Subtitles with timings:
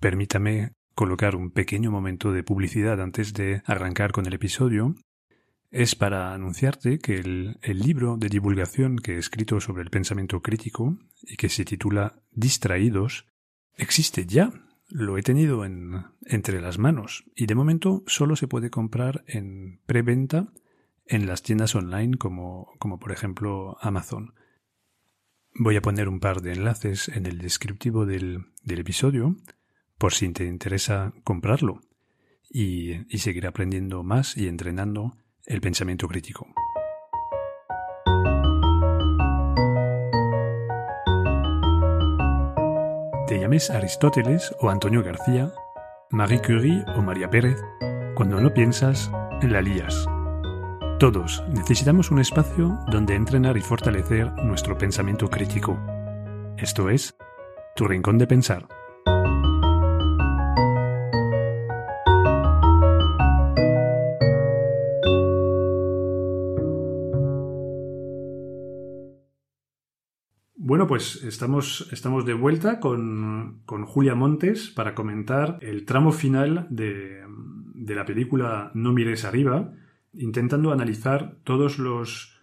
[0.00, 4.94] permítame colocar un pequeño momento de publicidad antes de arrancar con el episodio.
[5.70, 10.98] Es para anunciarte que el, libro de divulgación que he escrito sobre el pensamiento crítico
[11.22, 13.26] y que se titula Distraídos
[13.76, 14.52] existe ya.
[14.88, 19.80] Lo he tenido en, entre las manos y de momento solo se puede comprar en
[19.86, 20.52] preventa
[21.06, 24.34] en las tiendas online como, como por ejemplo Amazon.
[25.54, 29.36] Voy a poner un par de enlaces en el descriptivo del, episodio
[30.00, 31.82] por si te interesa comprarlo
[32.48, 35.12] y, seguir aprendiendo más y entrenando
[35.44, 36.46] el pensamiento crítico.
[43.28, 45.52] Te llames Aristóteles o Antonio García,
[46.10, 47.60] Marie Curie o María Pérez,
[48.14, 50.06] cuando no piensas, la lías.
[50.98, 55.78] Todos necesitamos un espacio donde entrenar y fortalecer nuestro pensamiento crítico.
[56.56, 57.14] Esto es,
[57.76, 58.79] tu rincón de pensar.
[70.80, 77.22] Bueno, pues estamos, estamos de vuelta con, Julia Montes para comentar el tramo final de,
[77.74, 79.74] de la película No mires arriba,
[80.14, 82.40] intentando analizar todos los,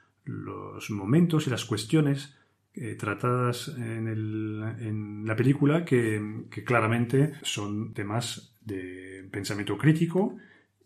[0.91, 2.37] momentos y las cuestiones
[2.75, 10.35] eh, tratadas en, la película que, claramente son temas de pensamiento crítico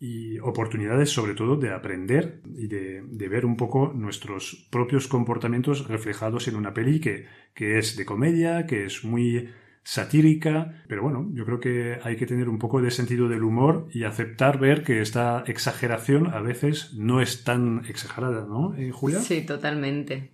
[0.02, 6.48] y oportunidades sobre todo de aprender y de, ver un poco nuestros propios comportamientos reflejados
[6.48, 9.50] en una peli que, que es de comedia, que es muy
[9.84, 13.90] satírica, pero bueno, yo creo que hay que tener un poco de sentido del humor
[13.94, 19.20] y aceptar ver que esta exageración a veces no es tan exagerada, ¿no, eh, Julia?
[19.20, 20.32] Sí, totalmente.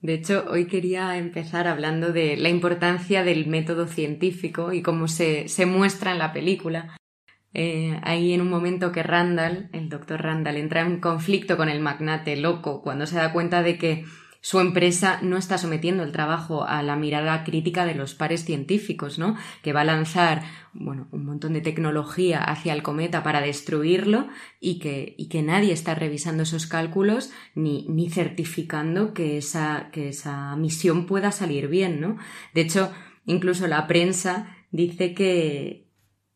[0.00, 5.46] De hecho, hoy quería empezar hablando de la importancia del método científico y cómo se,
[5.48, 6.96] se muestra en la película.
[7.54, 11.80] Eh, ahí en un momento que Randall, el doctor Randall, entra en conflicto con el
[11.80, 14.04] magnate loco cuando se da cuenta de que
[14.40, 19.18] su empresa no está sometiendo el trabajo a la mirada crítica de los pares científicos,
[19.18, 19.36] ¿no?
[19.62, 24.28] Que va a lanzar, bueno, un montón de tecnología hacia el cometa para destruirlo
[24.60, 30.10] y que, y que nadie está revisando esos cálculos ni, ni certificando que esa, que
[30.10, 32.16] esa misión pueda salir bien, ¿no?
[32.54, 32.92] De hecho,
[33.26, 35.87] incluso la prensa dice que,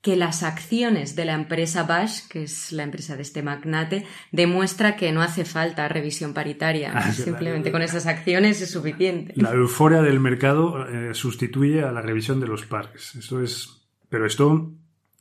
[0.03, 4.97] que las acciones de la empresa Bash, que es la empresa de este magnate, demuestra
[4.97, 6.93] que no hace falta revisión paritaria.
[6.93, 9.33] Ah, Simplemente con esas acciones es suficiente.
[9.37, 13.15] La euforia del mercado eh, sustituye a la revisión de los pares.
[13.15, 13.87] Esto es.
[14.09, 14.73] Pero esto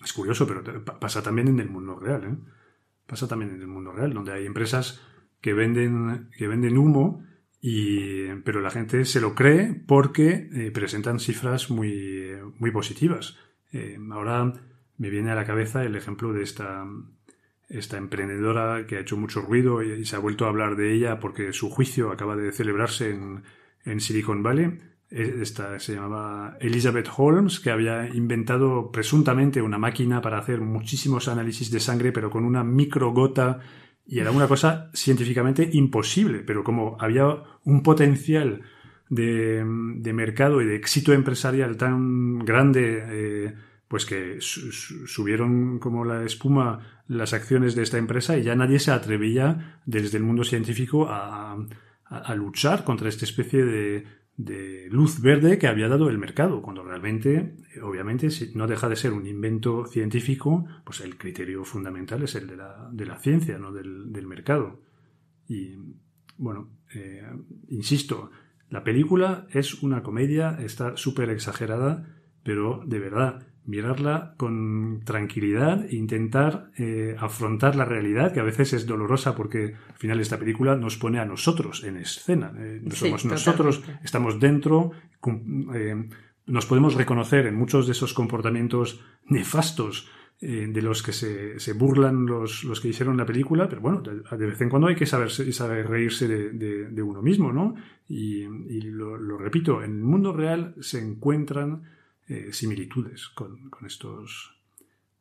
[0.04, 2.24] es curioso, pero pasa también en el mundo real.
[2.24, 2.36] ¿eh?
[3.06, 5.00] Pasa también en el mundo real, donde hay empresas
[5.42, 7.24] que venden, que venden humo.
[7.62, 13.38] Y, pero la gente se lo cree porque eh, presentan cifras muy, muy positivas.
[14.12, 14.52] ahora
[14.98, 16.86] me viene a la cabeza el ejemplo de esta,
[17.70, 21.20] esta emprendedora que ha hecho mucho ruido y, se ha vuelto a hablar de ella
[21.20, 23.44] porque su juicio acaba de celebrarse en,
[23.86, 24.80] en Silicon Valley.
[25.10, 31.70] Esta se llamaba Elizabeth Holmes, que había inventado presuntamente una máquina para hacer muchísimos análisis
[31.70, 33.60] de sangre, pero con una microgota
[34.06, 38.62] y era una cosa científicamente imposible, pero como había un potencial
[39.10, 43.54] de, de mercado y de éxito empresarial tan grande eh,
[43.92, 48.92] pues que subieron como la espuma las acciones de esta empresa y ya nadie se
[48.92, 51.58] atrevía desde el mundo científico a,
[52.34, 58.30] luchar contra esta especie de, luz verde que había dado el mercado, cuando realmente, obviamente,
[58.30, 63.06] si no deja de ser un invento científico, pues el criterio fundamental es el de
[63.06, 64.80] la, ciencia, no del, mercado.
[65.50, 65.76] Y
[66.38, 67.30] bueno, eh,
[67.68, 68.32] insisto,
[68.70, 72.08] la película es una comedia, está súper exagerada,
[72.42, 78.74] pero de verdad, mirarla con tranquilidad e intentar eh, afrontar la realidad, que a veces
[78.74, 82.54] es dolorosa porque al final esta película nos pone a nosotros en escena.
[82.58, 84.92] Eh, somos nosotros, estamos dentro,
[85.76, 86.10] eh,
[86.48, 90.10] nos podemos reconocer en muchos de esos comportamientos nefastos
[90.42, 94.46] de los que se, se burlan los, los, que hicieron la película, pero bueno, de,
[94.48, 97.76] vez en cuando hay que saber, saber reírse de, de, uno mismo, ¿no?
[98.08, 101.84] Y, y lo, lo repito, en el mundo real se encuentran
[102.28, 104.56] eh, similitudes con, estos,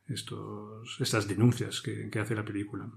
[0.09, 2.91] estos, estas denuncias que, hace la película.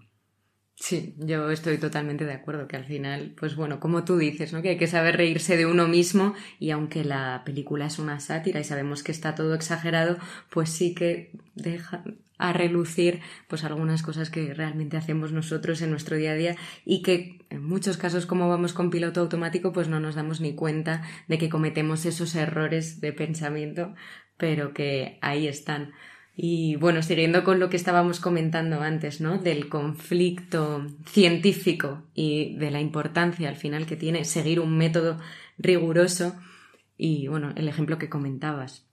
[0.75, 4.61] Sí, yo estoy totalmente de acuerdo que al final, pues bueno, como tú dices, ¿no?
[4.61, 8.59] Que hay que saber reírse de uno mismo y aunque la película es una sátira
[8.59, 10.17] y sabemos que está todo exagerado,
[10.49, 12.03] pues sí que deja
[12.43, 17.01] a relucir pues algunas cosas que realmente hacemos nosotros en nuestro día a día y
[17.01, 21.03] que en muchos casos como vamos con piloto automático pues no nos damos ni cuenta
[21.29, 23.95] de que cometemos esos errores de pensamiento
[24.35, 25.93] pero que ahí están.
[26.35, 29.37] Y bueno, siguiendo con lo que estábamos comentando antes, ¿no?
[29.37, 35.17] Del conflicto científico y de la importancia al final que tiene seguir un método
[35.57, 36.35] riguroso
[36.97, 38.92] y bueno, el ejemplo que comentabas.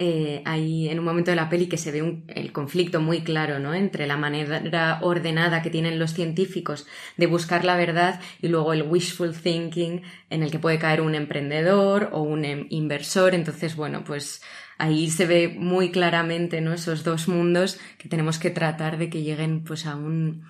[0.00, 3.58] Eh, hay en un momento de la peli que se ve el conflicto muy claro,
[3.58, 3.74] ¿no?
[3.74, 6.86] Entre la manera ordenada que tienen los científicos
[7.16, 11.16] de buscar la verdad y luego el wishful thinking en el que puede caer un
[11.16, 13.34] emprendedor o un em, inversor.
[13.34, 14.40] Entonces, bueno, pues
[14.78, 16.72] ahí se ve muy claramente, ¿no?
[16.72, 20.44] Esos dos mundos que tenemos que tratar de que lleguen, pues, a un,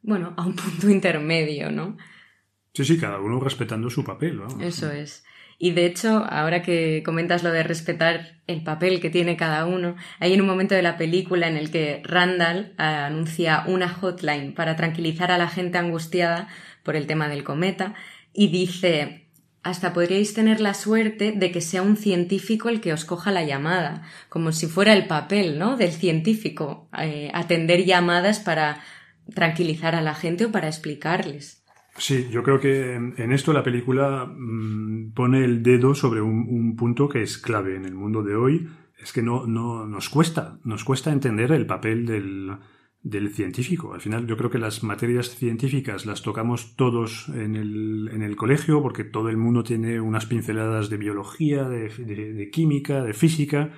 [0.00, 1.96] bueno, a un punto intermedio, ¿no?
[2.72, 4.60] Sí, sí, cada uno respetando su papel, ¿no?
[4.60, 5.24] Eso es.
[5.58, 9.96] Y de hecho, ahora que comentas lo de respetar el papel que tiene cada uno,
[10.18, 14.76] hay en un momento de la película en el que Randall anuncia una hotline para
[14.76, 16.48] tranquilizar a la gente angustiada
[16.82, 17.94] por el tema del cometa
[18.32, 19.22] y dice
[19.62, 23.44] hasta podríais tener la suerte de que sea un científico el que os coja la
[23.44, 25.76] llamada, como si fuera el papel, ¿no?
[25.76, 28.82] del científico, eh, atender llamadas para
[29.34, 31.61] tranquilizar a la gente o para explicarles.
[32.02, 37.08] Sí, yo creo que en esto la película mm, pone el dedo sobre un, punto
[37.08, 38.68] que es clave en el mundo de hoy.
[38.98, 43.94] Es que no, no nos cuesta, nos cuesta entender el papel del, científico.
[43.94, 48.34] Al final yo creo que las materias científicas las tocamos todos en el, en el
[48.34, 53.70] colegio porque todo el mundo tiene unas pinceladas de biología, de, de química, de física,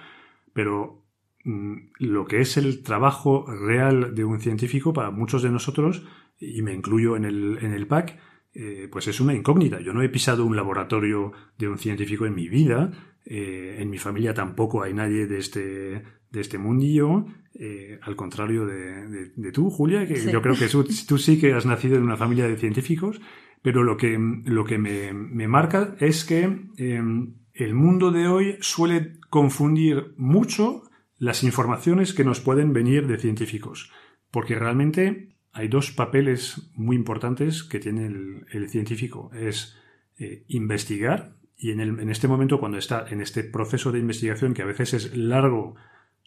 [0.55, 1.05] pero
[1.45, 6.07] mm, lo que es el trabajo real de un científico para muchos de nosotros
[6.39, 8.19] y me incluyo en el, en el pack,
[8.55, 9.81] eh, pues es una incógnita.
[9.81, 12.93] Yo no he pisado un laboratorio de un científico en mi vida,
[13.27, 18.67] eh, en mi familia tampoco hay nadie de este, de este mundillo, eh, al contrario
[18.67, 22.17] de, de, tú, Julia, que yo creo que tú, sí que has nacido en una
[22.17, 23.21] familia de científicos,
[23.63, 28.57] pero lo que, lo que me, me marca es que em, el mundo de hoy
[28.61, 30.83] suele confundir mucho
[31.19, 33.91] las informaciones que nos pueden venir de científicos,
[34.31, 39.31] porque realmente hay dos papeles muy importantes que tiene el, científico.
[39.33, 39.77] Es
[40.19, 44.53] eh, investigar y en, el, en, este momento cuando está en este proceso de investigación
[44.53, 45.77] que a veces es largo,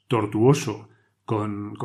[0.08, 0.88] tortuoso,
[1.26, 1.76] con,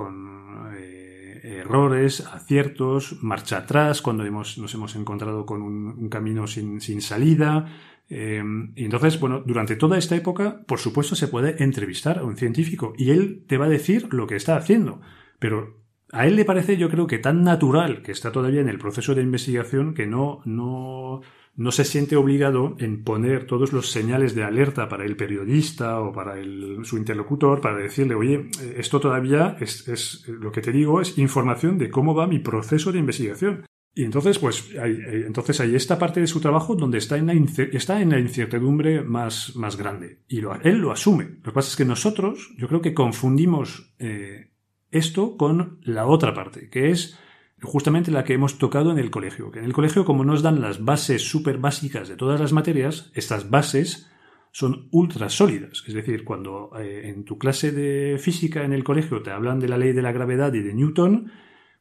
[0.77, 7.67] eh, errores, aciertos, marcha atrás, cuando hemos, nos hemos encontrado con un, camino sin, salida.
[8.09, 8.41] Eh,
[8.77, 12.93] y entonces, bueno, durante toda esta época, por supuesto, se puede entrevistar a un científico
[12.97, 15.01] y él te va a decir lo que está haciendo.
[15.41, 15.82] Pero
[16.13, 19.15] a él le parece, yo creo que tan natural que está todavía en el proceso
[19.15, 21.23] de investigación que no, no,
[21.57, 26.13] no se siente obligado en poner todos los señales de alerta para el periodista o
[26.13, 31.01] para el, su interlocutor para decirle, oye, esto todavía es, es, lo que te digo
[31.01, 33.65] es información de cómo va mi proceso de investigación.
[33.95, 37.35] Y entonces, pues, hay, entonces hay esta parte de su trabajo donde está en la,
[37.73, 40.21] está en la incertidumbre más, más grande.
[40.29, 41.25] Y lo, él lo asume.
[41.25, 44.52] Lo que pasa es que nosotros, yo creo que confundimos eh,
[44.93, 47.19] esto con la otra parte, que es
[47.63, 49.51] justamente la que hemos tocado en el colegio.
[49.51, 53.11] Que en el colegio, como nos dan las bases súper básicas de todas las materias,
[53.15, 54.11] estas bases
[54.53, 55.83] son ultra sólidas.
[55.87, 59.69] Es decir, cuando eh, en tu clase de física en el colegio te hablan de
[59.69, 61.33] la ley de la gravedad y de Newton,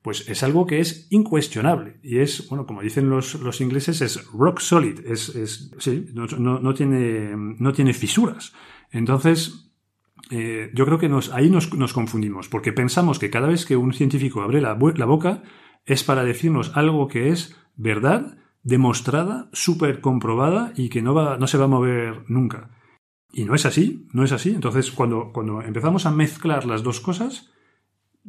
[0.02, 2.00] pues es algo que es incuestionable.
[2.02, 5.00] Y es, bueno, como dicen los, los ingleses, es rock solid.
[5.06, 8.54] Es, es sí, no, no, tiene, no tiene fisuras.
[8.92, 9.71] Entonces,
[10.32, 13.94] eh, yo creo que nos, ahí nos, confundimos, porque pensamos que cada vez que un
[13.94, 15.44] científico abre la, boca
[15.86, 21.48] es para decirnos algo que es verdad, demostrada, súper comprobada y que no, va, no
[21.48, 22.78] se va a mover nunca.
[23.34, 24.52] Y no es así, no es así.
[24.52, 27.52] Entonces, cuando, cuando empezamos a mezclar las dos cosas,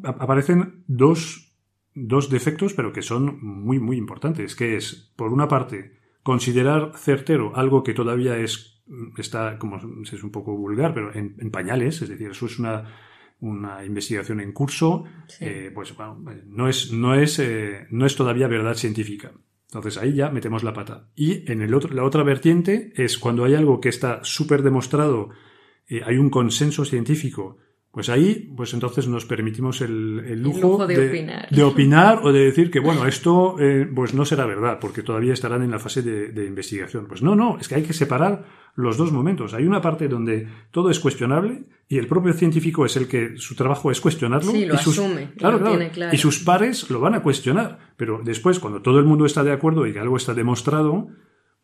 [0.02, 1.54] aparecen dos,
[1.94, 7.52] dos defectos, pero que son muy, muy importantes, que es, por una parte, considerar certero
[7.54, 8.71] algo que todavía es
[9.16, 12.84] está, como es un poco vulgar, pero en, pañales, es decir, eso es una,
[13.40, 15.04] una investigación en curso,
[15.40, 15.94] eh, pues
[16.46, 19.32] no es, no, es, eh, no es todavía verdad científica.
[19.68, 21.08] Entonces ahí ya metemos la pata.
[21.14, 25.30] Y en el otro, la otra vertiente es cuando hay algo que está súper demostrado,
[25.86, 27.56] eh, hay un consenso científico
[27.92, 31.50] pues ahí, pues entonces nos permitimos el, lujo, de, opinar.
[31.50, 32.20] de, opinar.
[32.22, 35.70] o de decir que, bueno, esto eh, pues no será verdad, porque todavía estarán en
[35.70, 37.04] la fase de, investigación.
[37.06, 38.46] Pues no, no, es que hay que separar
[38.76, 39.52] los dos momentos.
[39.52, 43.54] Hay una parte donde todo es cuestionable y el propio científico es el que su
[43.54, 44.56] trabajo es cuestionarlo.
[44.56, 45.28] y sus, asume.
[46.12, 47.78] Y sus pares lo van a cuestionar.
[47.98, 51.08] Pero después, cuando todo el mundo está de acuerdo y que algo está demostrado,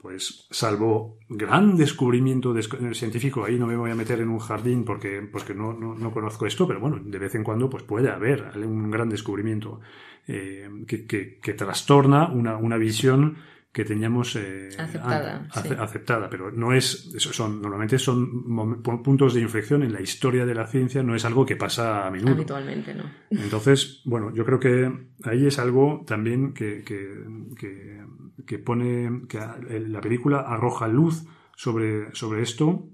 [0.00, 2.54] pues salvo gran descubrimiento
[2.92, 6.46] científico, ahí no me voy a meter en un jardín porque, pues no, no, conozco
[6.46, 9.80] esto, pero bueno, de vez en cuando pues puede haber un gran descubrimiento
[10.28, 13.38] eh, que, que, trastorna una, una visión
[13.78, 19.92] que teníamos eh, aceptada, aceptada, pero no es, son, normalmente son puntos de inflexión en
[19.92, 22.32] la historia de la ciencia, no es algo que pasa a menudo.
[22.32, 23.04] Habitualmente, no.
[23.30, 24.92] Entonces, bueno, yo creo que
[25.22, 32.88] ahí es algo también que, que, pone, que la película arroja luz sobre, sobre esto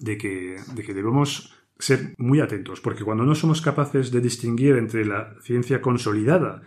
[0.00, 4.74] de que, de que debemos ser muy atentos, porque cuando no somos capaces de distinguir
[4.74, 6.62] entre la ciencia consolidada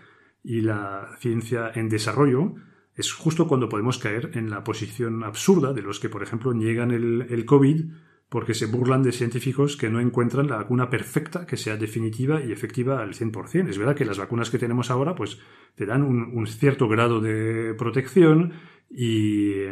[0.45, 2.55] y la ciencia en desarrollo,
[2.99, 6.91] es justo cuando podemos caer en la posición absurda de los que, por ejemplo, niegan
[6.91, 7.85] el, el COVID
[8.29, 12.51] porque se burlan de científicos que no encuentran la vacuna perfecta que sea definitiva y
[12.51, 13.69] efectiva al 100%.
[13.69, 15.39] Es verdad que las vacunas que tenemos ahora pues
[15.75, 18.53] te dan un, cierto grado de protección
[18.91, 19.65] y,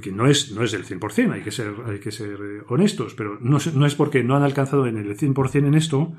[0.00, 3.38] que no es, no es del 100%, hay que ser, hay que ser honestos, pero
[3.40, 6.14] no, no es porque no han alcanzado en el 100% en esto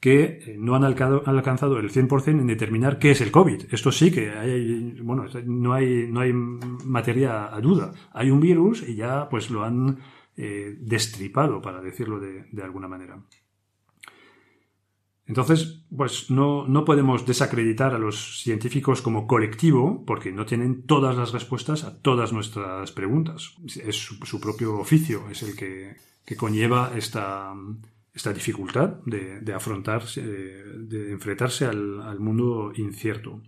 [0.00, 3.72] que eh, no han alcanzado, el 100% en determinar qué es el COVID.
[3.72, 7.92] Esto sí que hay, bueno, no hay, no hay materia a duda.
[8.12, 9.98] Hay un virus y ya pues lo han
[10.36, 13.18] eh, destripado, para decirlo de, alguna manera.
[15.24, 21.16] Entonces, pues no, no, podemos desacreditar a los científicos como colectivo porque no tienen todas
[21.16, 23.56] las respuestas a todas nuestras preguntas.
[23.82, 27.52] Es su, propio oficio, es el que, que conlleva esta,
[28.16, 33.42] esta dificultad de, afrontarse, de enfrentarse al, mundo incierto.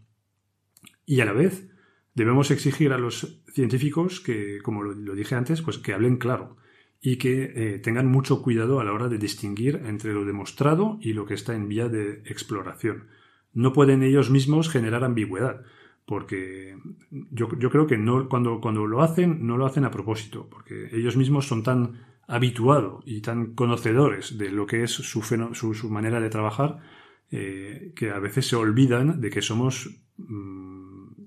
[1.07, 1.71] Y a la vez
[2.15, 6.59] debemos exigir a los científicos que, como lo, dije antes, pues que hablen claro
[7.01, 11.15] y que eh, tengan mucho cuidado a la hora de distinguir entre lo demostrado y
[11.15, 13.05] lo que está en vía de exploración.
[13.55, 15.63] No pueden ellos mismos generar ambigüedad,
[16.05, 16.77] porque
[17.11, 20.91] yo, yo creo que no, cuando, cuando lo hacen, no lo hacen a propósito, porque
[20.93, 26.21] ellos mismos son tan habituado y tan conocedores de lo que es su, su, manera
[26.21, 26.79] de trabajar
[27.31, 30.78] eh, que a veces se olvidan de que somos, mm,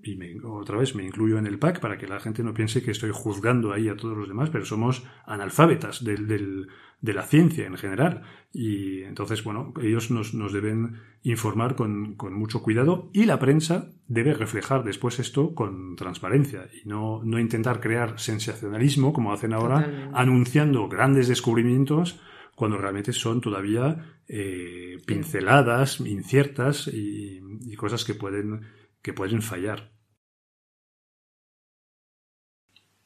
[0.03, 2.91] y otra vez me incluyo en el pack para que la gente no piense que
[2.91, 6.67] estoy juzgando ahí a todos los demás, pero somos analfabetas del, del,
[7.01, 8.22] de la ciencia en general.
[8.53, 13.91] Y entonces, bueno, ellos nos, nos deben informar con, con, mucho cuidado y la prensa
[14.08, 20.10] debe reflejar después esto con transparencia y no, no intentar crear sensacionalismo como hacen ahora,
[20.13, 22.20] anunciando grandes descubrimientos
[22.55, 28.62] cuando realmente son todavía eh, pinceladas, inciertas y, y, cosas que pueden,
[29.01, 29.91] que pueden fallar.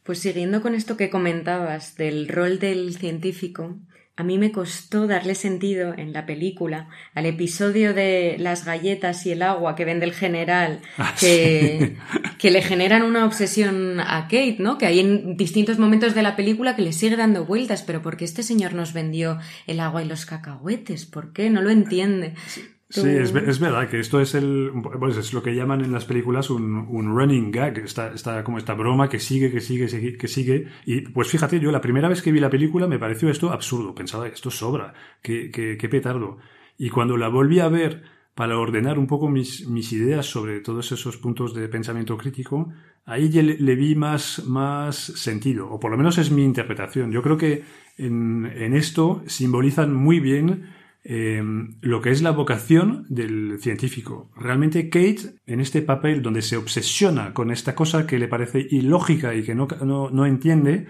[0.03, 3.79] Pues siguiendo con esto que comentabas del rol del científico,
[4.17, 9.31] a mí me costó darle sentido en la película al episodio de las galletas y
[9.31, 11.97] el agua que vende el general, ah, que,
[12.39, 14.77] que, le generan una obsesión a Kate, ¿no?
[14.77, 18.15] Que hay en distintos momentos de la película que le sigue dando vueltas, pero ¿por
[18.15, 21.05] qué este señor nos vendió el agua y los cacahuetes?
[21.05, 21.49] ¿Por qué?
[21.49, 22.35] No lo entiende.
[22.47, 22.63] Sí,
[22.97, 26.49] es, es, verdad que esto es el pues es lo que llaman en las películas
[26.49, 30.67] un, un running gag, está, está como esta broma que sigue, que sigue, que sigue.
[30.85, 33.95] Y pues fíjate, yo la primera vez que vi la película me pareció esto absurdo,
[33.95, 36.37] pensaba, esto sobra, qué, qué, qué petardo.
[36.77, 38.03] Y cuando la volví a ver
[38.35, 42.69] para ordenar un poco mis, mis ideas sobre todos esos puntos de pensamiento crítico,
[43.05, 47.11] ahí le, le, vi más, más sentido, o por lo menos es mi interpretación.
[47.11, 47.63] Yo creo que
[47.97, 50.69] en, en esto simbolizan muy bien
[51.07, 54.31] Em, lo que es la vocación del científico.
[54.35, 59.35] Realmente Kate, en este papel donde se obsesiona con esta cosa que le parece ilógica
[59.35, 60.87] y que no, no, entiende,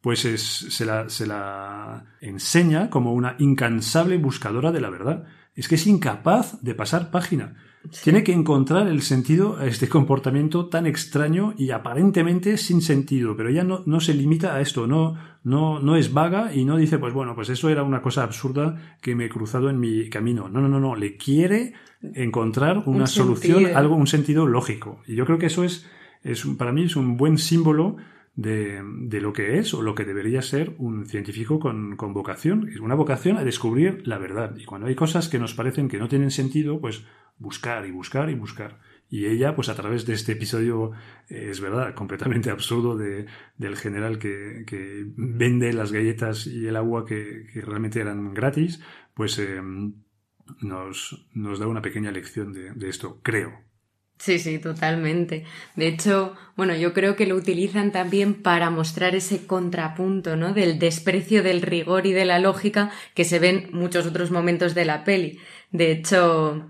[0.00, 5.26] pues se, la, se la enseña como una incansable buscadora de la verdad.
[5.54, 7.56] Es que es incapaz de pasar página.
[8.02, 13.48] Tiene que encontrar el sentido a este comportamiento tan extraño y aparentemente sin sentido, pero
[13.48, 16.98] ella no, no se limita a esto, no, no, no es vaga y no dice,
[16.98, 20.50] pues bueno, pues eso era una cosa absurda que me he cruzado en mi camino.
[20.50, 21.72] No, no, no, no, le quiere
[22.02, 25.00] encontrar una solución, algo, un sentido lógico.
[25.06, 25.86] Y yo creo que eso es,
[26.22, 27.96] es para mí es un buen símbolo
[28.40, 32.70] de, de, lo que es o lo que debería ser un científico con, con vocación.
[32.80, 34.56] Una vocación a descubrir la verdad.
[34.56, 37.04] Y cuando hay cosas que nos parecen que no tienen sentido, pues
[37.38, 38.80] buscar y buscar y buscar.
[39.10, 40.92] Y ella, pues a través de este episodio,
[41.28, 43.26] eh, es verdad, completamente absurdo de,
[43.58, 48.82] del general que, que, vende las galletas y el agua que, que realmente eran gratis,
[49.12, 49.60] pues eh,
[50.62, 53.69] nos, nos, da una pequeña lección de, de esto, creo.
[54.20, 55.44] Sí, sí, totalmente.
[55.76, 60.52] De hecho, bueno, yo creo que lo utilizan también para mostrar ese contrapunto, ¿no?
[60.52, 64.84] Del desprecio del rigor y de la lógica que se ven muchos otros momentos de
[64.84, 65.38] la peli.
[65.70, 66.68] De hecho,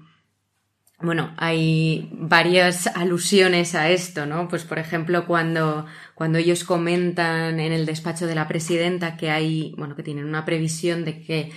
[1.00, 4.46] bueno, hay varias alusiones a esto, ¿no?
[4.48, 9.74] Pues por ejemplo, cuando, cuando ellos comentan en el despacho de la presidenta que hay,
[9.76, 11.52] bueno, que tienen una previsión de que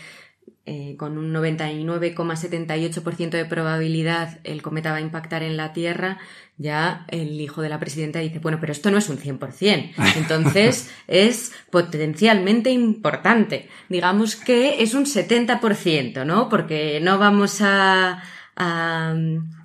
[0.66, 6.20] eh, con un 99,78% de probabilidad el cometa va a impactar en la Tierra,
[6.58, 10.90] ya el hijo de la presidenta dice, bueno, pero esto no es un 100%, entonces
[11.08, 13.68] es potencialmente importante.
[13.90, 16.48] Digamos que es un 70%, ¿no?
[16.48, 18.24] Porque no vamos a,
[18.56, 19.16] a,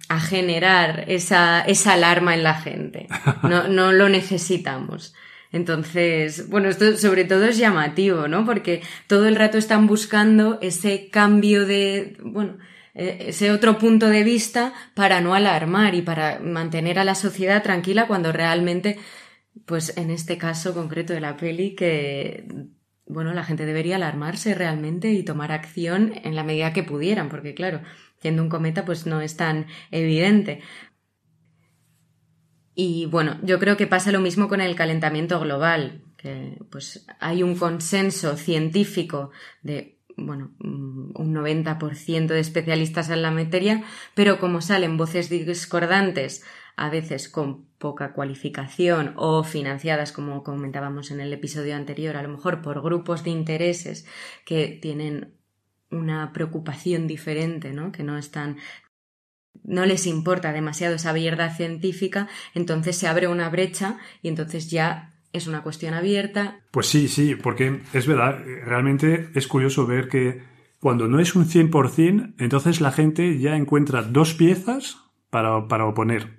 [0.08, 3.06] a generar esa, esa alarma en la gente.
[3.44, 5.14] No, no lo necesitamos.
[5.52, 8.44] Entonces, bueno, esto sobre todo es llamativo, ¿no?
[8.44, 12.58] Porque todo el rato están buscando ese cambio de, bueno,
[12.94, 17.62] eh, ese otro punto de vista para no alarmar y para mantener a la sociedad
[17.62, 18.98] tranquila cuando realmente,
[19.66, 22.46] pues en este caso concreto de la peli, que,
[23.06, 27.54] bueno, la gente debería alarmarse realmente y tomar acción en la medida que pudieran, porque
[27.54, 27.80] claro,
[28.20, 30.60] siendo un cometa, pues no es tan evidente.
[32.80, 37.42] Y bueno, yo creo que pasa lo mismo con el calentamiento global, que pues hay
[37.42, 39.32] un consenso científico
[39.62, 43.82] de bueno, mm, un 90% de especialistas en la materia,
[44.14, 46.44] pero como salen voces discordantes,
[46.76, 52.28] a veces con poca cualificación o financiadas, como comentábamos en el episodio anterior, a lo
[52.28, 54.06] mejor por grupos de intereses
[54.44, 55.34] que tienen
[55.90, 57.90] una preocupación diferente, ¿no?
[57.90, 58.58] que no están
[59.64, 65.14] no les importa demasiado esa verdad científica, entonces se abre una brecha y entonces ya
[65.32, 66.60] es una cuestión abierta.
[66.70, 70.42] Pues sí, sí, porque es verdad, realmente es curioso ver que
[70.80, 74.98] cuando no es un 100%, entonces la gente ya encuentra dos piezas
[75.30, 76.38] para, para oponer.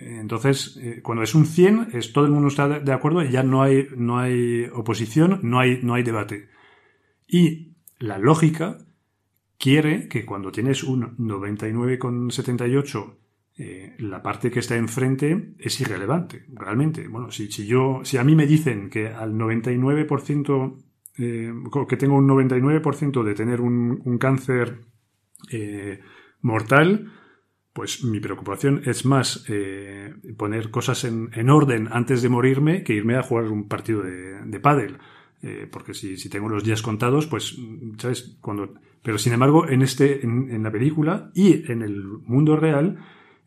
[0.00, 3.42] Entonces, eh, cuando es un 100, es, todo el mundo está de acuerdo y ya
[3.42, 6.48] no hay, no hay oposición, no hay, no hay debate.
[7.28, 8.78] Y la lógica
[9.60, 13.14] quiere que cuando tienes un 99,78
[13.62, 17.06] eh, la parte que está enfrente es irrelevante, realmente.
[17.08, 20.78] Bueno, si, si, yo, si a mí me dicen que al 99%,
[21.18, 21.52] eh,
[21.86, 24.80] que tengo un 99% de tener un, cáncer
[25.52, 26.00] eh,
[26.40, 27.12] mortal,
[27.74, 29.44] pues mi preocupación es más
[30.38, 34.42] poner cosas en, en, orden antes de morirme que irme a jugar un partido de,
[34.42, 34.96] de pádel.
[35.42, 37.56] Eh, porque si, si, tengo los días contados, pues,
[37.98, 38.36] ¿sabes?
[38.40, 38.74] Cuando...
[39.02, 42.98] Pero sin embargo, en, este, en, la película y en el mundo real,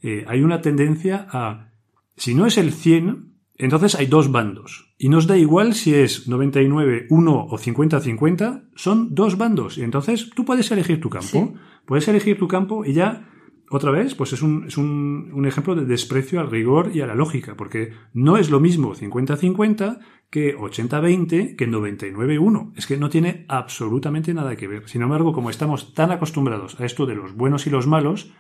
[0.02, 1.70] eh, hay una tendencia a,
[2.15, 4.96] si no es el 100, entonces hay dos bandos.
[4.98, 9.78] Y nos da igual si es 99, 1 o 50, 50, son dos bandos.
[9.78, 11.54] Y entonces tú puedes elegir tu campo.
[11.86, 13.30] Puedes elegir tu campo y ya
[13.69, 17.08] otra vez, pues es, un, es un, un, ejemplo de desprecio al rigor y a
[17.08, 19.99] la lógica, porque no es lo mismo 50-50
[20.30, 22.73] que 80-20 que 99-1.
[22.76, 24.89] Es que no tiene absolutamente nada que ver.
[24.89, 28.34] Sin embargo, como estamos tan acostumbrados a esto de los buenos y los malos,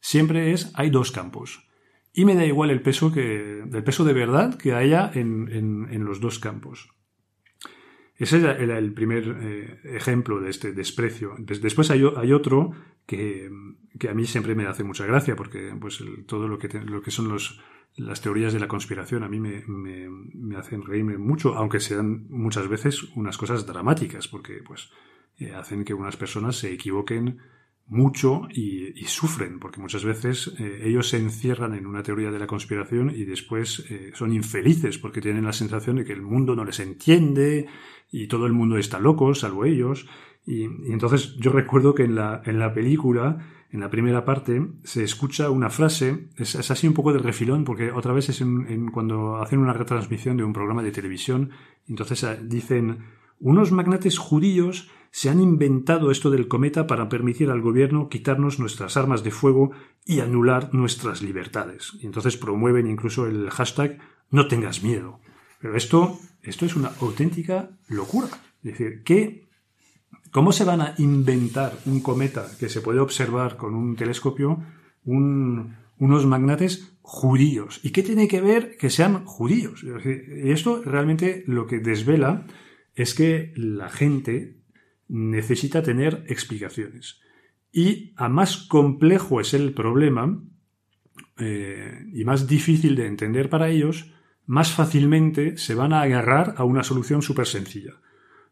[0.00, 1.68] siempre es, hay dos campos.
[2.12, 5.88] Y me da igual el peso que, el peso de verdad que haya en, en,
[5.90, 6.90] en los dos campos.
[8.18, 11.36] Ese era el primer eh, ejemplo de este desprecio.
[11.38, 12.72] Después hay, otro
[13.06, 13.48] que,
[13.96, 17.12] que, a mí siempre me hace mucha gracia, porque pues, todo lo que, lo que
[17.12, 17.60] son los,
[17.94, 23.04] las teorías de la conspiración a mí me, hacen reírme mucho, aunque sean muchas veces
[23.14, 24.90] unas cosas dramáticas, porque pues,
[25.38, 27.38] eh, hacen que unas personas se equivoquen
[27.86, 32.48] mucho y, sufren, porque muchas veces eh, ellos se encierran en una teoría de la
[32.48, 36.80] conspiración y después son infelices porque tienen la sensación de que el mundo no les
[36.80, 37.66] entiende
[38.10, 40.06] y todo el mundo está loco, salvo ellos.
[40.46, 43.38] Y, entonces yo recuerdo que en la, en la película,
[43.70, 47.92] en la primera parte, se escucha una frase, es, así un poco de refilón, porque
[47.92, 51.50] otra vez es en, en cuando hacen una retransmisión de un programa de televisión,
[51.86, 53.04] entonces eh, dicen,
[53.40, 58.96] unos magnates judíos se han inventado esto del cometa para permitir al gobierno quitarnos nuestras
[58.96, 59.70] armas de fuego
[60.04, 61.92] y anular nuestras libertades.
[62.00, 63.98] Y entonces promueven incluso el hashtag
[64.30, 65.20] no tengas miedo.
[65.60, 68.28] Pero esto, esto es una auténtica locura.
[68.62, 69.48] Es decir, ¿qué,
[70.30, 74.62] ¿cómo se van a inventar un cometa que se puede observar con un telescopio
[75.04, 77.80] un, unos magnates judíos?
[77.82, 79.84] ¿Y qué tiene que ver que sean judíos?
[79.84, 82.46] Y esto realmente lo que desvela
[82.94, 84.58] es que la gente
[85.08, 87.20] necesita tener explicaciones.
[87.72, 90.42] Y a más complejo es el problema
[91.38, 94.12] eh, y más difícil de entender para ellos,
[94.48, 97.92] más fácilmente se van a agarrar a una solución súper sencilla.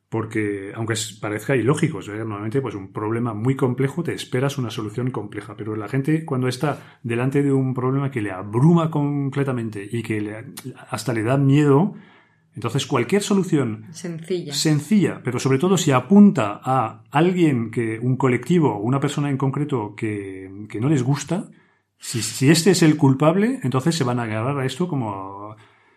[0.09, 5.57] Porque, aunque parezca ilógico, normalmente pues un problema muy complejo te esperas una solución compleja,
[5.57, 10.21] pero la gente cuando está delante de un problema que le abruma completamente y que
[10.21, 10.45] le,
[10.91, 11.95] hasta le da miedo,
[12.55, 14.55] entonces, cualquier solución sencilla.
[14.55, 19.95] sencilla, pero sobre todo si apunta a alguien que, un colectivo, una persona en concreto
[19.95, 21.51] que, que no les gusta,
[21.99, 25.57] si, si, este es el culpable, entonces se van a agarrar a esto como.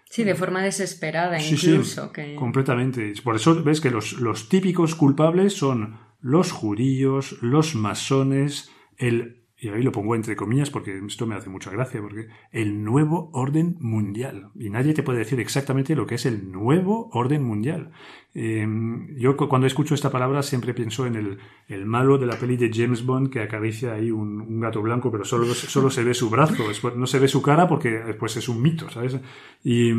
[0.10, 2.12] Sí, de forma desesperada, sí, incluso.
[2.16, 3.14] Sí, Completamente.
[3.24, 9.68] Por eso ves que los, los típicos culpables son los judíos, los masones, el y
[9.68, 13.76] ahí lo pongo entre comillas porque esto me hace mucha gracia, porque el nuevo orden
[13.80, 14.52] mundial.
[14.56, 17.92] Y nadie te puede decir exactamente lo que es el nuevo orden mundial.
[18.34, 22.56] Em, yo cuando escucho esta palabra siempre pienso en el, el, malo de la peli
[22.56, 26.30] de James Bond que acaricia ahí un, gato blanco, pero solo, solo se ve su
[26.30, 26.64] brazo,
[26.96, 29.20] no se ve su cara porque después es un mito, ¿sabes?
[29.62, 29.92] Y,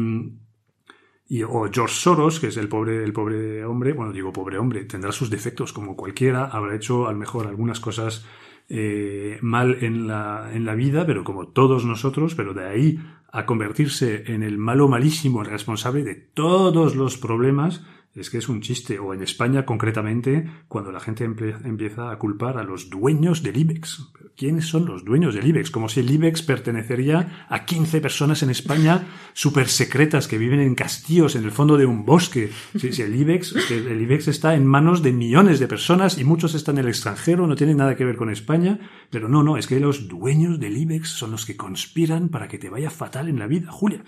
[1.29, 4.85] y, o George Soros, que es el pobre, el pobre hombre, bueno, digo pobre hombre,
[4.87, 8.27] tendrá sus defectos como cualquiera, habrá hecho a lo mejor algunas cosas
[8.71, 13.01] eh, mal en la, en la vida, pero como todos nosotros, pero de ahí
[13.33, 18.61] a convertirse en el malo malísimo, responsable de todos los problemas, es que es un
[18.61, 18.99] chiste.
[18.99, 24.11] O en España, concretamente, cuando la gente empieza a culpar a los dueños del IBEX.
[24.37, 25.71] ¿Quiénes son los dueños del IBEX?
[25.71, 30.75] Como si el IBEX pertenecería a 15 personas en España súper secretas que viven en
[30.75, 32.51] castillos en el fondo de un bosque.
[32.77, 36.79] Si, el, IBEX, el IBEX está en manos de millones de personas y muchos están
[36.79, 38.81] en el extranjero, no tienen nada que ver con España.
[39.11, 42.59] Pero no, no, es que los dueños del IBEX son los que conspiran para que
[42.59, 44.03] te vaya fatal en la vida, Julia.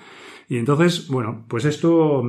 [0.48, 2.24] Y entonces, bueno, pues esto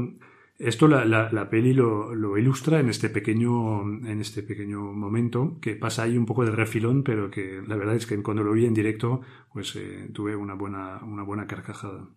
[0.67, 5.75] esto la, la, peli lo, lo, ilustra en este pequeño en este pequeño momento que
[5.75, 8.65] pasa ahí un poco de refilón, pero que la verdad es que cuando lo vi
[8.65, 9.21] en directo,
[9.51, 12.07] pues eh, tuve una buena, una buena carcajada.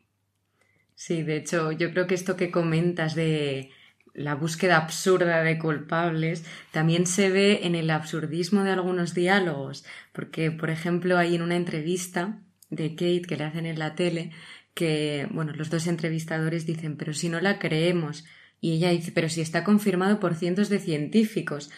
[0.95, 3.71] Sí, de hecho, yo creo que esto que comentas de
[4.15, 10.51] la búsqueda absurda de culpables también se ve en el absurdismo de algunos diálogos, porque,
[10.51, 14.33] por ejemplo, hay en una entrevista de Kate que le hacen en la tele
[14.77, 18.27] que, bueno, los dos entrevistadores dicen, pero si no la creemos,
[18.61, 21.71] y ella dice, pero si está confirmado por cientos de científicos.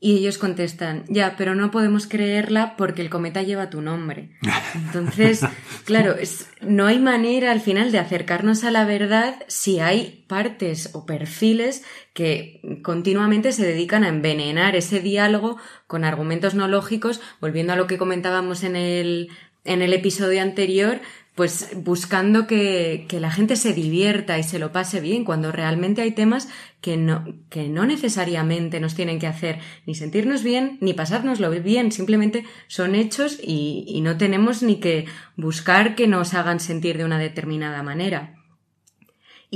[0.00, 4.36] Y ellos contestan, ya, pero no podemos creerla porque el cometa lleva tu nombre.
[4.74, 5.40] Entonces,
[5.86, 10.90] claro, es, no hay manera al final de acercarnos a la verdad si hay partes
[10.92, 17.72] o perfiles que continuamente se dedican a envenenar ese diálogo con argumentos no lógicos, volviendo
[17.72, 19.30] a lo que comentábamos en el,
[19.64, 21.00] en el episodio anterior,
[21.34, 26.12] pues buscando que, la gente se divierta y se lo pase bien, cuando realmente hay
[26.12, 26.48] temas
[26.80, 31.90] que no, que no necesariamente nos tienen que hacer ni sentirnos bien ni pasárnoslo bien,
[31.92, 37.04] simplemente son hechos y, y no tenemos ni que buscar que nos hagan sentir de
[37.04, 38.43] una determinada manera.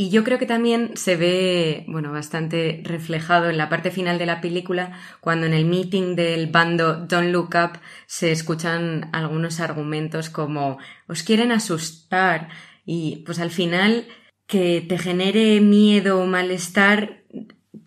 [0.00, 4.26] Y yo creo que también se ve, bueno, bastante reflejado en la parte final de
[4.26, 10.30] la película, cuando en el meeting del bando Don't Look Up se escuchan algunos argumentos
[10.30, 12.48] como os quieren asustar
[12.86, 14.06] y pues al final
[14.46, 17.24] que te genere miedo o malestar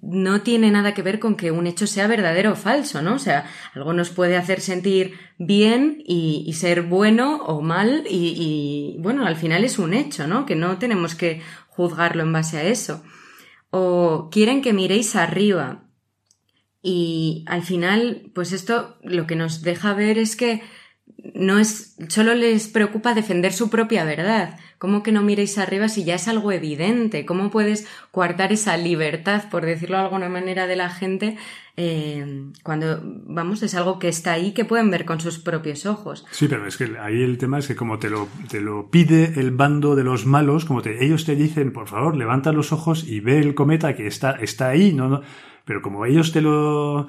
[0.01, 3.15] no tiene nada que ver con que un hecho sea verdadero o falso, ¿no?
[3.15, 8.35] O sea, algo nos puede hacer sentir bien y, ser bueno o mal y,
[8.97, 10.45] y, bueno, al final es un hecho, ¿no?
[10.45, 11.41] Que no tenemos que
[11.81, 13.03] juzgarlo en base a eso.
[13.69, 15.83] O quieren que miréis arriba.
[16.81, 20.61] Y al final, pues esto lo que nos deja ver es que
[21.33, 24.59] no es, solo les preocupa defender su propia verdad.
[24.77, 27.25] ¿Cómo que no miréis arriba si ya es algo evidente?
[27.25, 31.37] ¿Cómo puedes coartar esa libertad, por decirlo de alguna manera, de la gente
[31.77, 36.25] eh, cuando, vamos, es algo que está ahí que pueden ver con sus propios ojos?
[36.31, 39.39] Sí, pero es que ahí el tema es que como te lo, te lo pide
[39.39, 43.07] el bando de los malos, como te, ellos te dicen, por favor, levanta los ojos
[43.07, 45.21] y ve el cometa que está, está ahí, no, no,
[45.65, 47.07] pero como ellos te lo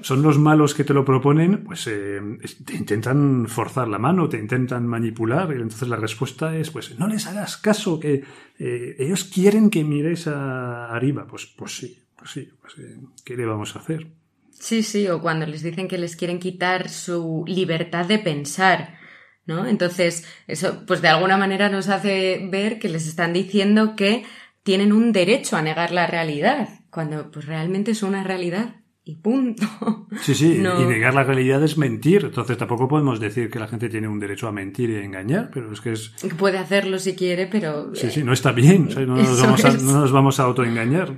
[0.00, 2.20] son los malos que te lo proponen, pues eh,
[2.64, 7.08] te intentan forzar la mano, te intentan manipular, y entonces la respuesta es, pues no
[7.08, 8.22] les hagas caso, que
[8.58, 11.26] eh, ellos quieren que mires a arriba.
[11.26, 14.06] Pues, pues sí, pues sí, pues, eh, ¿qué le vamos a hacer?
[14.50, 18.98] Sí, sí, o cuando les dicen que les quieren quitar su libertad de pensar,
[19.46, 19.66] ¿no?
[19.66, 24.24] Entonces, eso, pues de alguna manera nos hace ver que les están diciendo que
[24.62, 28.76] tienen un derecho a negar la realidad, cuando pues realmente es una realidad
[29.08, 29.66] y punto.
[30.20, 32.26] Sí, sí, y negar la realidad es mentir.
[32.26, 35.50] Entonces tampoco podemos decir que la gente tiene un derecho a mentir y a engañar,
[35.52, 36.14] pero es que es...
[36.36, 37.94] Puede hacerlo si quiere, pero...
[37.94, 38.88] Sí, sí, no está bien.
[39.06, 41.16] no, nos vamos a, no, nos vamos a, autoengañar.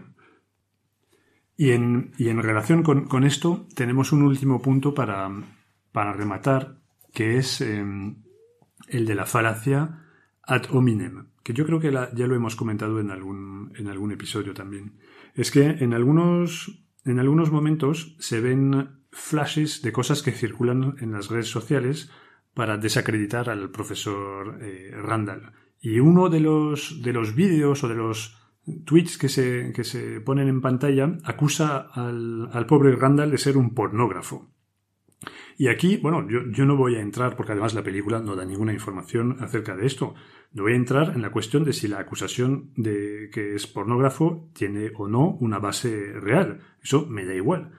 [1.56, 5.30] Y en, y en relación con, con, esto tenemos un último punto para,
[5.92, 6.78] para rematar,
[7.12, 8.22] que es em,
[8.88, 10.04] el de la falacia
[10.42, 14.52] ad hominem, que yo creo que ya lo hemos comentado en algún, en algún episodio
[14.54, 14.98] también.
[15.34, 21.12] Es que en algunos en algunos momentos se ven flashes de cosas que circulan en
[21.12, 22.10] las redes sociales
[22.54, 25.52] para desacreditar al profesor eh, Randall.
[25.80, 28.36] Y uno de los, de los vídeos o de los
[28.84, 33.56] tweets que se, que se ponen en pantalla acusa al, al pobre Randall de ser
[33.56, 34.50] un pornógrafo.
[35.60, 38.46] Y aquí, bueno, yo, yo, no voy a entrar, porque además la película no da
[38.46, 40.14] ninguna información acerca de esto.
[40.54, 44.48] No voy a entrar en la cuestión de si la acusación de que es pornógrafo
[44.54, 46.60] tiene o no una base real.
[46.82, 47.72] Eso me da igual.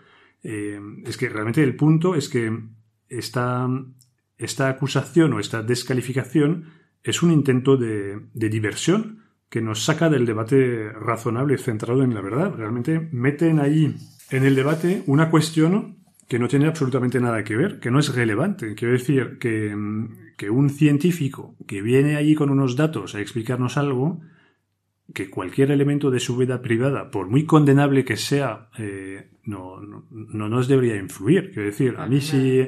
[0.43, 2.55] eh, es que realmente el punto es que
[3.09, 3.67] esta,
[4.37, 6.65] esta acusación o esta descalificación
[7.01, 12.21] es un intento de, de diversión que nos saca del debate razonable centrado en la
[12.21, 12.53] verdad.
[12.55, 13.95] Realmente meten ahí
[14.29, 16.00] en el debate una cuestión
[16.31, 18.73] que no tiene absolutamente nada que ver, que no es relevante.
[18.73, 19.75] Quiero decir que,
[20.37, 24.21] que un científico que viene allí con unos datos a explicarnos algo,
[25.13, 30.07] que cualquier elemento de su vida privada, por muy condenable que sea, eh, no, no,
[30.09, 31.51] no, nos debería influir.
[31.51, 32.65] Quiero decir, a mí si,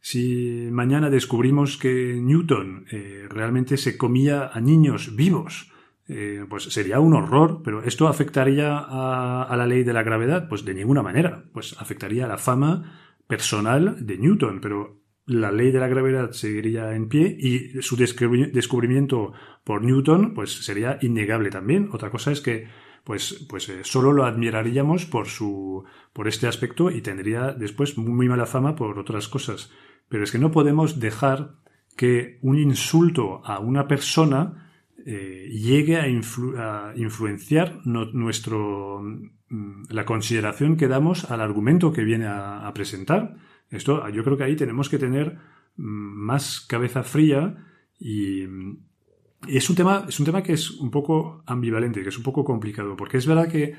[0.00, 5.70] si mañana descubrimos que Newton eh, realmente se comía a niños vivos,
[6.08, 10.48] eh, pues sería un horror, pero ¿esto afectaría a, la ley de la gravedad?
[10.48, 11.44] Pues de ninguna manera.
[11.52, 16.94] Pues afectaría a la fama personal de Newton, pero la ley de la gravedad seguiría
[16.94, 19.32] en pie y su descubrimiento
[19.64, 21.88] por Newton pues sería innegable también.
[21.92, 22.66] Otra cosa es que
[23.04, 28.28] pues, pues eh, solo lo admiraríamos por su por este aspecto y tendría después muy
[28.28, 29.70] mala fama por otras cosas.
[30.08, 31.54] Pero es que no podemos dejar
[31.96, 34.71] que un insulto a una persona
[35.06, 42.04] eh, llegue a, influ a influenciar nuestro, mm, la consideración que damos al argumento que
[42.04, 43.36] viene a, presentar.
[43.70, 45.38] Esto, yo creo que ahí tenemos que tener
[45.76, 47.56] mm, más cabeza fría
[47.98, 52.18] y, y, es un tema, es un tema que es un poco ambivalente, que es
[52.18, 53.74] un poco complicado, porque es verdad que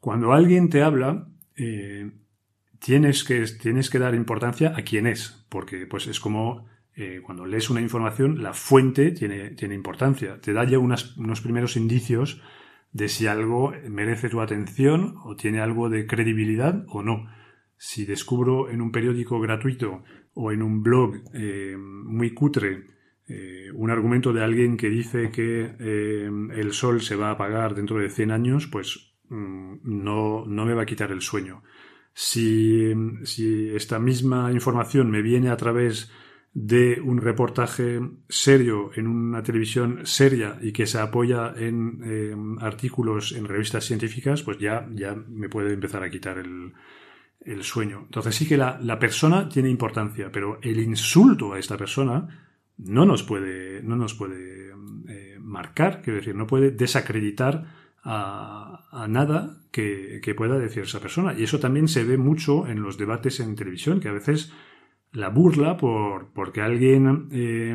[0.00, 2.10] cuando alguien te habla, eh,
[2.78, 6.66] tienes que, tienes que dar importancia a quién es, porque pues es como
[7.02, 10.38] eh, cuando lees una información, la fuente tiene, tiene importancia.
[10.38, 12.42] Te da ya unas, unos primeros indicios
[12.92, 17.26] de si algo merece tu atención o tiene algo de credibilidad o no.
[17.78, 22.84] Si descubro en un periódico gratuito o en un blog eh, muy cutre
[23.26, 27.98] eh, un argumento de alguien que dice que el sol se va a apagar dentro
[27.98, 31.62] de 100 años, pues mm, no, no me va a quitar el sueño.
[32.12, 36.12] Si, si esta misma información me viene a través
[36.52, 43.32] de un reportaje serio en una televisión seria y que se apoya en eh, artículos
[43.32, 46.72] en revistas científicas, pues ya, ya me puede empezar a quitar el,
[47.40, 48.02] el sueño.
[48.06, 52.28] Entonces sí que la, la, persona tiene importancia, pero el insulto a esta persona
[52.78, 54.72] no nos puede, no nos puede
[55.08, 57.64] eh, marcar, quiero decir, no puede desacreditar
[58.02, 61.32] a, a nada que, que pueda decir esa persona.
[61.38, 64.52] Y eso también se ve mucho en los debates en televisión, que a veces
[65.12, 67.74] la burla por porque alguien eh,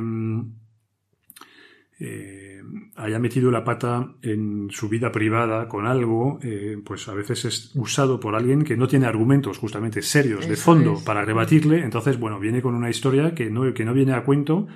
[2.00, 2.62] eh,
[2.96, 7.72] haya metido la pata en su vida privada con algo, eh, pues a veces es
[7.76, 11.04] usado por alguien que no tiene argumentos justamente serios Eso de fondo es.
[11.04, 11.84] para rebatirle.
[11.84, 14.68] Entonces, bueno, viene con una historia que no, que no viene a cuento,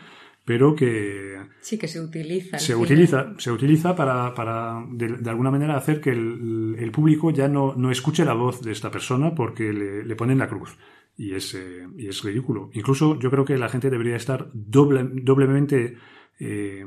[0.45, 5.51] pero que sí que se utiliza se utiliza se utiliza para, para de, de, alguna
[5.51, 9.35] manera hacer que el, el público ya no, no, escuche la voz de esta persona
[9.35, 10.75] porque le, le ponen la cruz
[11.19, 12.69] y es, eh, y es ridículo.
[12.73, 15.97] Incluso yo creo que la gente debería estar doble, doblemente
[16.39, 16.85] eh,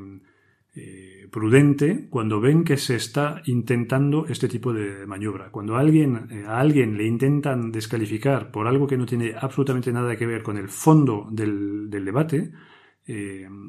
[0.74, 5.50] eh, prudente cuando ven que se está intentando este tipo de maniobra.
[5.50, 10.26] Cuando alguien, a alguien le intentan descalificar por algo que no tiene absolutamente nada que
[10.26, 12.52] ver con el fondo del, del debate,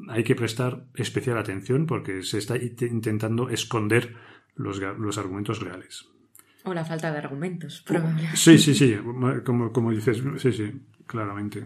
[0.08, 4.14] hay que prestar especial atención porque se está intentando esconder
[4.54, 6.13] los, los argumentos reales.
[6.64, 8.36] O la falta de argumentos, probablemente.
[8.36, 8.96] Sí, sí, sí,
[9.44, 10.72] como, como dices, sí, sí,
[11.06, 11.64] claramente.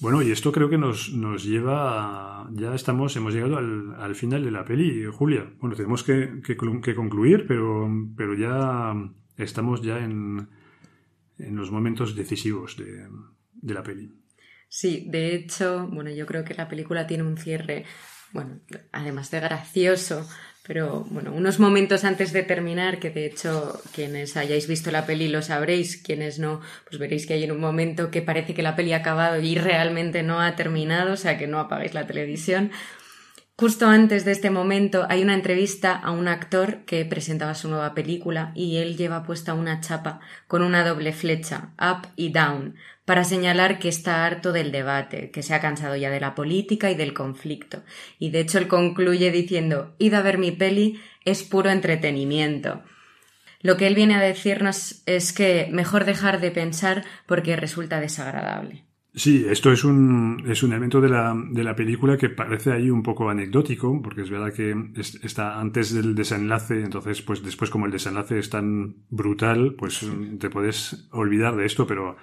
[0.00, 4.14] Bueno, y esto creo que nos, nos lleva a, ya estamos, hemos llegado al, al,
[4.14, 5.52] final de la peli, Julia.
[5.58, 8.94] Bueno, tenemos que, que, que, concluir, pero, pero ya
[9.36, 10.48] estamos ya en,
[11.38, 13.08] en los momentos decisivos de,
[13.52, 14.10] de la peli.
[14.68, 17.84] Sí, de hecho, bueno, yo creo que la película tiene un cierre,
[18.32, 18.60] bueno,
[18.92, 20.26] además de gracioso,
[20.70, 25.26] pero bueno, unos momentos antes de terminar, que de hecho quienes hayáis visto la peli
[25.26, 28.76] lo sabréis, quienes no, pues veréis que hay en un momento que parece que la
[28.76, 32.70] peli ha acabado y realmente no ha terminado, o sea que no apagáis la televisión.
[33.56, 37.92] Justo antes de este momento hay una entrevista a un actor que presentaba su nueva
[37.92, 42.76] película y él lleva puesta una chapa con una doble flecha, up y down,
[43.10, 46.92] para señalar que está harto del debate, que se ha cansado ya de la política
[46.92, 47.82] y del conflicto.
[48.20, 52.84] Y de hecho él concluye diciendo, id a ver mi peli, es puro entretenimiento.
[53.62, 58.84] Lo que él viene a decirnos es que mejor dejar de pensar porque resulta desagradable.
[59.12, 62.90] Sí, esto es un, es un elemento de la, de la película que parece ahí
[62.90, 67.70] un poco anecdótico, porque es verdad que es, está antes del desenlace, entonces pues después
[67.70, 72.16] como el desenlace es tan brutal, pues te puedes olvidar de esto, pero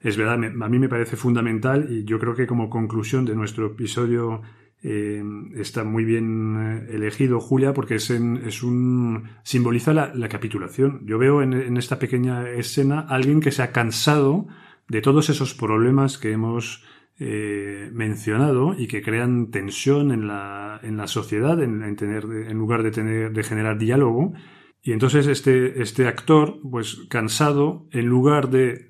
[0.00, 3.66] es verdad, a mí me parece fundamental y yo creo que como conclusión de nuestro
[3.66, 4.42] episodio
[4.80, 5.24] eh,
[5.56, 11.04] está muy bien eh, elegido Julia porque es, un simboliza la, capitulación.
[11.04, 14.46] Yo veo en, esta pequeña escena alguien que se ha cansado
[14.88, 16.84] de todos esos problemas que hemos
[17.18, 22.84] eh, mencionado y que crean tensión en la, en la sociedad en, tener, en lugar
[22.84, 24.32] de, tener, de generar diálogo.
[24.80, 28.87] Y entonces este, este actor, pues cansado, en lugar de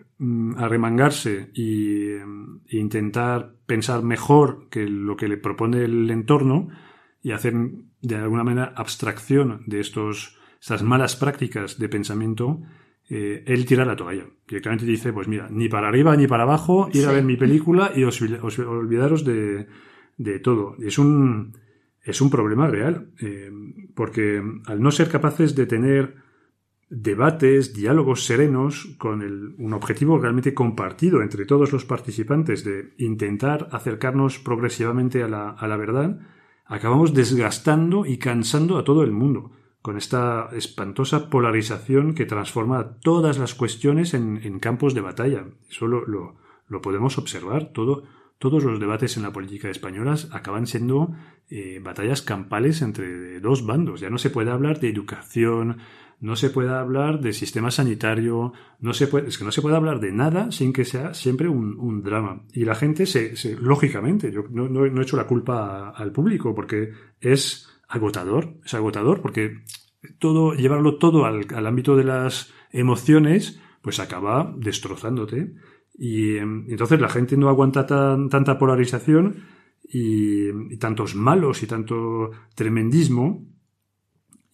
[0.57, 6.69] arremangarse y, e intentar pensar mejor que lo que le propone el entorno
[7.23, 7.55] y hacer
[8.01, 12.63] de alguna manera abstracción de estos, estas malas prácticas de pensamiento,
[13.09, 14.27] eh, él tira la toalla.
[14.47, 17.93] Directamente dice, pues mira, ni para arriba ni para abajo, ir a ver mi película
[17.95, 19.67] y os, olvidaros de,
[20.17, 20.77] de, todo.
[20.81, 21.57] Es un,
[22.03, 23.51] es un problema real, eh,
[23.95, 26.28] porque al no ser capaces de tener
[26.91, 29.23] debates, diálogos serenos con
[29.59, 36.19] un objetivo realmente compartido entre todos los participantes de intentar acercarnos progresivamente a la, verdad,
[36.65, 43.39] acabamos desgastando y cansando a todo el mundo con esta espantosa polarización que transforma todas
[43.39, 45.45] las cuestiones en, campos de batalla.
[45.71, 47.71] Eso lo, podemos observar.
[47.73, 48.05] Todo,
[48.39, 51.15] todos los debates en la política española acaban siendo
[51.49, 54.01] eh, batallas campales entre dos bandos.
[54.01, 55.79] Ya no se puede hablar de educación,
[56.21, 59.77] no se puede hablar de sistema sanitario, no se puede, es que no se puede
[59.77, 62.43] hablar de nada sin que sea siempre un, drama.
[62.53, 66.93] Y la gente se, lógicamente, yo no, no, he hecho la culpa al público porque
[67.21, 69.63] es agotador, es agotador porque
[70.19, 75.55] todo, llevarlo todo al, ámbito de las emociones, pues acaba destrozándote.
[75.95, 79.45] Y em, entonces la gente no aguanta tanta polarización
[79.85, 83.47] y, y, tantos malos y tanto tremendismo.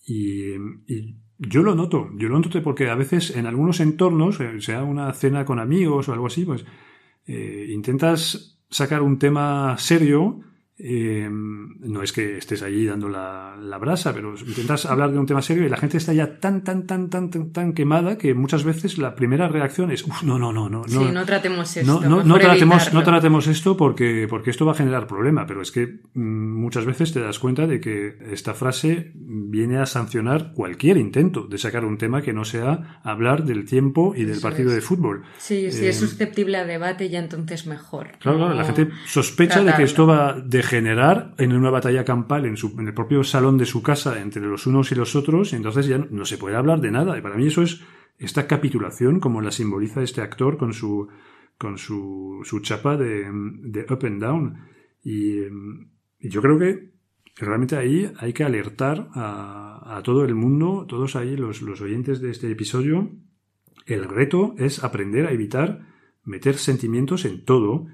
[0.07, 0.55] Y,
[0.87, 4.83] y, yo lo noto, yo lo noto porque a veces en algunos entornos, eh, sea
[4.83, 6.65] una cena con amigos o algo así, pues
[7.27, 10.41] eh, intentas sacar un tema serio
[10.77, 15.43] eh, no es que estés allí dando la, brasa, pero intentas hablar de un tema
[15.43, 18.65] serio y la gente está ya tan, tan, tan, tan, tan, tan quemada que muchas
[18.65, 20.85] veces la primera reacción es, no, no, no, no.
[20.89, 22.01] Sí, no tratemos esto.
[22.01, 25.71] No, no, tratemos, no tratemos esto porque, porque esto va a generar problema, pero es
[25.71, 30.97] que mm, muchas veces te das cuenta de que esta frase viene a sancionar cualquier
[30.97, 34.81] intento de sacar un tema que no sea hablar del tiempo y del partido de
[34.81, 35.23] fútbol.
[35.39, 38.13] Sí, si es eh, susceptible a debate ya entonces mejor.
[38.19, 42.47] Claro, claro, la gente sospecha de que esto va de generar en una batalla campal
[42.47, 45.53] en, su, en, el propio salón de su casa entre los unos y los otros,
[45.53, 47.17] y entonces ya no se puede hablar de nada.
[47.17, 47.81] Y para mí eso es
[48.19, 51.09] esta capitulación, como la simboliza este actor con su,
[51.59, 54.59] con su, su chapa de, de up and down.
[55.03, 55.37] Y,
[56.21, 56.91] yo creo que
[57.37, 62.21] realmente ahí hay que alertar a, a todo el mundo, todos ahí los, los oyentes
[62.23, 63.11] de este episodio.
[63.85, 65.87] El reto es aprender a evitar
[66.25, 67.89] meter sentimientos en todo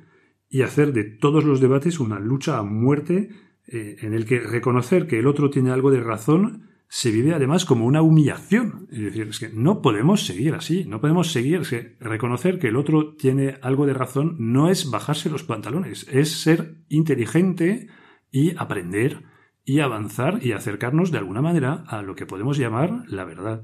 [0.50, 3.30] y hacer de todos los debates una lucha a muerte
[3.66, 7.64] eh, en el que reconocer que el otro tiene algo de razón se vive además
[7.64, 8.88] como una humillación.
[8.90, 11.62] Es decir, es que no podemos seguir así, no podemos seguir.
[11.62, 16.32] que reconocer que el otro tiene algo de razón no es bajarse los pantalones, es
[16.32, 17.86] ser inteligente
[18.32, 19.22] y aprender
[19.64, 23.62] y avanzar y acercarnos de alguna manera a lo que podemos llamar la verdad.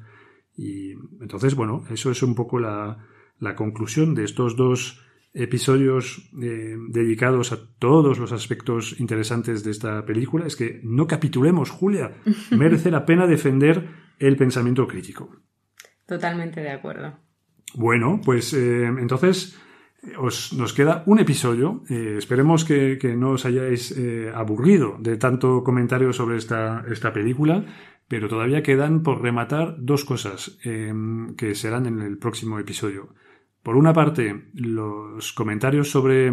[0.56, 3.08] Y entonces, bueno, eso es un poco la,
[3.40, 5.04] la conclusión de estos dos
[5.36, 11.70] episodios eh, dedicados a todos los aspectos interesantes de esta película es que no capitulemos,
[11.70, 12.16] Julia.
[12.50, 13.86] Merece la pena defender
[14.18, 15.30] el pensamiento crítico.
[16.06, 17.18] Totalmente de acuerdo.
[17.74, 19.60] Bueno, pues eh, entonces
[20.18, 21.82] os, nos queda un episodio.
[21.90, 23.94] Eh, esperemos que, no os hayáis
[24.34, 27.66] aburrido de tanto comentario sobre esta, esta película,
[28.08, 33.10] pero todavía quedan por rematar dos cosas que serán en el próximo episodio.
[33.66, 36.32] Por una parte, los comentarios sobre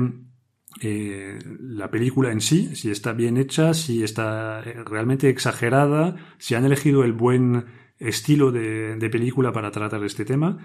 [0.82, 6.54] eh, la película en sí, si está bien hecha, si está eh, realmente exagerada, si
[6.54, 7.65] han elegido el buen
[7.98, 10.60] estilo de, película para tratar este tema.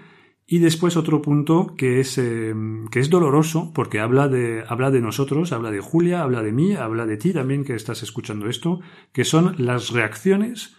[0.45, 2.53] Y después otro punto que es, eh,
[2.91, 6.75] que es doloroso porque habla de, habla de nosotros, habla de Julia, habla de mí,
[6.75, 8.79] habla de ti también que estás escuchando esto,
[9.11, 10.78] que son las reacciones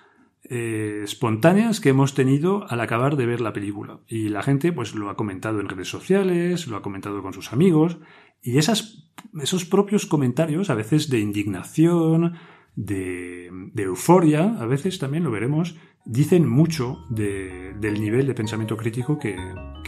[0.52, 4.00] eh, espontáneas que hemos tenido al acabar de ver la película.
[4.08, 7.52] Y la gente pues lo ha comentado en redes sociales, lo ha comentado con sus
[7.52, 7.98] amigos,
[8.42, 12.34] y esas, esos propios comentarios, a veces de indignación,
[12.74, 19.36] de, euforia, a veces también lo veremos, dicen mucho del nivel de pensamiento crítico que,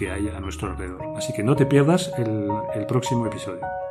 [0.08, 1.16] hay a nuestro alrededor.
[1.16, 3.81] Así que no te pierdas el próximo episodio.